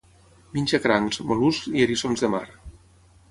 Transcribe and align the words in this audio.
Menja 0.55 0.79
crancs, 0.85 1.19
mol·luscs 1.31 1.69
i 1.77 1.85
eriçons 1.87 2.25
de 2.27 2.31
mar. 2.37 2.45